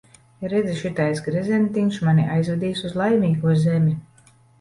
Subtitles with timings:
[0.51, 3.95] Redzi, šitais gredzentiņš mani aizvedīs uz Laimīgo zemi.